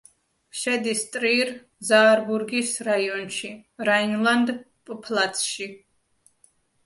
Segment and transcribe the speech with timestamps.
[0.59, 3.51] შედის ტრირ-ზაარბურგის რაიონში,
[3.89, 5.69] რაინლანდ-პფალცში.